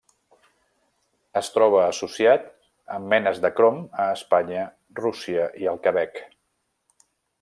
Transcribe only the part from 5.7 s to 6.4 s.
el Quebec.